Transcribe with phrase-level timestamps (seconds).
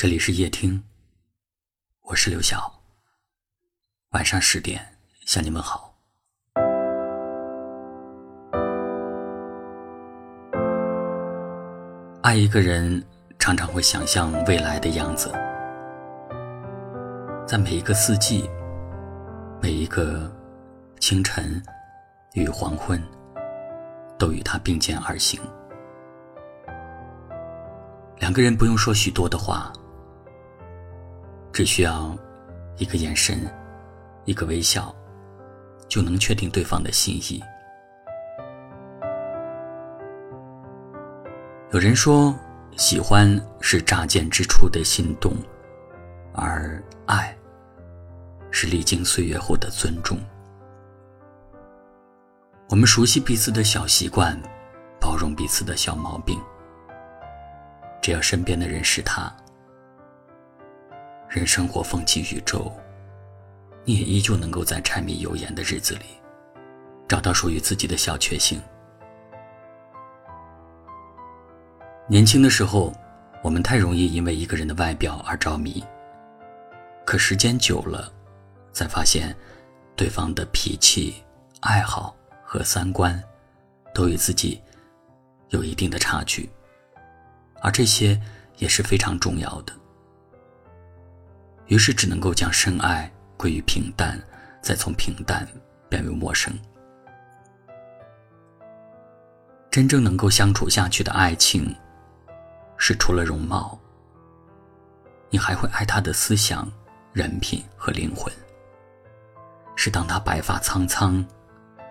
[0.00, 0.80] 这里是夜听，
[2.02, 2.72] 我是刘晓。
[4.10, 4.80] 晚上十点
[5.26, 5.92] 向你们好。
[12.22, 13.04] 爱一个人，
[13.40, 15.32] 常常会想象未来的样子，
[17.44, 18.48] 在每一个四季，
[19.60, 20.32] 每一个
[21.00, 21.60] 清晨
[22.34, 23.02] 与黄昏，
[24.16, 25.40] 都与他并肩而行。
[28.18, 29.72] 两个人不用说许多的话。
[31.58, 32.16] 只需要
[32.76, 33.36] 一个眼神，
[34.26, 34.94] 一个微笑，
[35.88, 37.42] 就能确定对方的心意。
[41.72, 42.32] 有人说，
[42.76, 43.28] 喜欢
[43.60, 45.32] 是乍见之初的心动，
[46.32, 47.36] 而爱
[48.52, 50.16] 是历经岁月后的尊重。
[52.68, 54.40] 我们熟悉彼此的小习惯，
[55.00, 56.40] 包容彼此的小毛病，
[58.00, 59.34] 只要身边的人是他。
[61.38, 62.72] 人生活风起宇宙，
[63.84, 66.06] 你也依旧能够在柴米油盐的日子里，
[67.06, 68.60] 找到属于自己的小确幸。
[72.08, 72.92] 年轻的时候，
[73.40, 75.80] 我们太容易因为一个人的外表而着迷，
[77.06, 78.12] 可时间久了，
[78.72, 79.32] 才发现，
[79.94, 81.22] 对方的脾气、
[81.60, 83.22] 爱好和三观，
[83.94, 84.60] 都与自己
[85.50, 86.50] 有一定的差距，
[87.60, 88.20] 而这些
[88.56, 89.72] 也是非常重要的。
[91.68, 94.18] 于是只能够将深爱归于平淡，
[94.60, 95.46] 再从平淡
[95.88, 96.52] 变为陌生。
[99.70, 101.74] 真正能够相处下去的爱情，
[102.78, 103.78] 是除了容貌，
[105.30, 106.66] 你还会爱他的思想、
[107.12, 108.32] 人品和灵魂。
[109.76, 111.24] 是当他白发苍苍、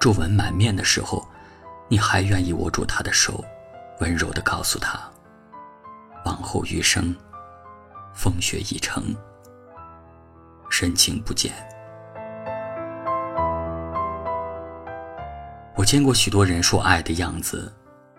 [0.00, 1.26] 皱纹满面的时候，
[1.88, 3.44] 你还愿意握住他的手，
[4.00, 4.98] 温柔的告诉他：
[6.24, 7.14] 往后余生，
[8.14, 9.14] 风雪已成。
[10.76, 11.52] 深情不减。
[15.76, 17.72] 我见过许多人说爱的样子，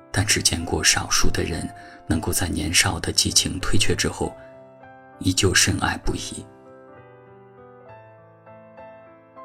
[0.10, 1.70] 但只见过少数的人
[2.08, 4.34] 能够在年少的激情退却之后，
[5.20, 6.46] 依旧深爱不已。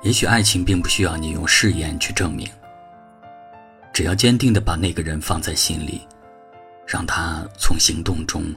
[0.03, 2.49] 也许爱情并不需要你用誓言去证明，
[3.93, 6.07] 只要坚定的把那个人放在心里，
[6.87, 8.55] 让他从行动中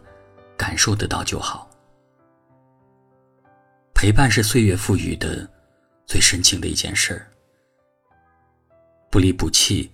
[0.56, 1.68] 感受得到就好。
[4.04, 5.50] 陪伴是岁月赋予的
[6.06, 7.32] 最深情的一件事儿，
[9.10, 9.90] 不离不弃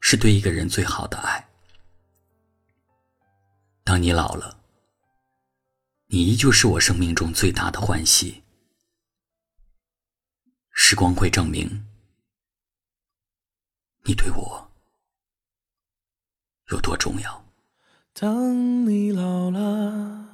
[0.00, 1.48] 是对一个人最好的爱。
[3.84, 4.58] 当你老了，
[6.06, 8.42] 你依旧是我生命中最大的欢喜。
[10.72, 11.86] 时光会证明，
[14.02, 14.68] 你对我
[16.72, 17.44] 有多重要。
[18.14, 20.33] 当你老了。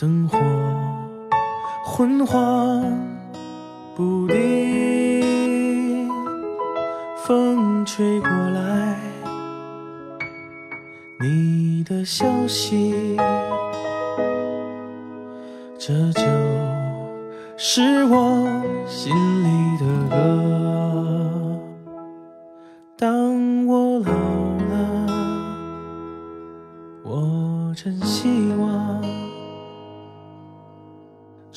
[0.00, 0.38] 灯火
[1.84, 2.82] 昏黄
[3.94, 6.08] 不定，
[7.18, 8.98] 风吹过来，
[11.20, 13.14] 你的消息，
[15.78, 16.22] 这就
[17.58, 18.48] 是我
[18.86, 19.12] 心
[19.44, 21.60] 里的歌。
[22.96, 24.12] 当我老
[24.70, 24.72] 了，
[27.04, 28.49] 我珍惜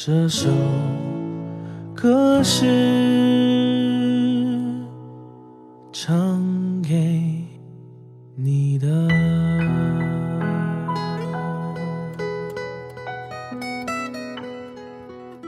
[0.05, 0.49] 这首
[1.95, 2.59] 歌是
[5.93, 7.41] 唱给
[8.35, 9.07] 你的。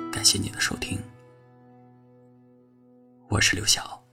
[0.10, 0.98] 感谢你的收听，
[3.28, 4.05] 我是刘晓。